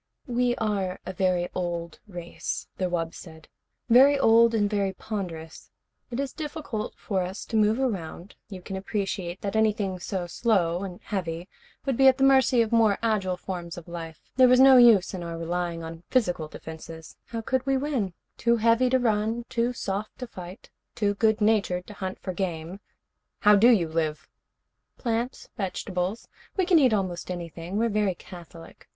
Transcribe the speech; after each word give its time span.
"We 0.25 0.55
are 0.55 0.99
a 1.05 1.13
very 1.13 1.47
old 1.53 1.99
race," 2.07 2.65
the 2.79 2.89
wub 2.89 3.13
said. 3.13 3.47
"Very 3.87 4.17
old 4.17 4.55
and 4.55 4.67
very 4.67 4.93
ponderous. 4.93 5.69
It 6.09 6.19
is 6.19 6.33
difficult 6.33 6.95
for 6.97 7.21
us 7.21 7.45
to 7.45 7.55
move 7.55 7.79
around. 7.79 8.33
You 8.49 8.63
can 8.63 8.75
appreciate 8.75 9.41
that 9.41 9.55
anything 9.55 9.99
so 9.99 10.25
slow 10.25 10.81
and 10.81 10.99
heavy 11.03 11.47
would 11.85 11.97
be 11.97 12.07
at 12.07 12.17
the 12.17 12.23
mercy 12.23 12.63
of 12.63 12.71
more 12.71 12.97
agile 13.03 13.37
forms 13.37 13.77
of 13.77 13.87
life. 13.87 14.23
There 14.37 14.47
was 14.47 14.59
no 14.59 14.75
use 14.77 15.13
in 15.13 15.21
our 15.21 15.37
relying 15.37 15.83
on 15.83 16.01
physical 16.09 16.47
defenses. 16.47 17.15
How 17.25 17.41
could 17.41 17.63
we 17.67 17.77
win? 17.77 18.15
Too 18.37 18.55
heavy 18.57 18.89
to 18.89 18.97
run, 18.97 19.45
too 19.49 19.71
soft 19.71 20.17
to 20.17 20.25
fight, 20.25 20.71
too 20.95 21.13
good 21.13 21.39
natured 21.41 21.85
to 21.85 21.93
hunt 21.93 22.17
for 22.19 22.33
game" 22.33 22.79
"How 23.41 23.55
do 23.55 23.69
you 23.69 23.87
live?" 23.87 24.27
"Plants. 24.97 25.49
Vegetables. 25.57 26.27
We 26.57 26.65
can 26.65 26.79
eat 26.79 26.91
almost 26.91 27.29
anything. 27.29 27.77
We're 27.77 27.87
very 27.89 28.15
catholic. 28.15 28.89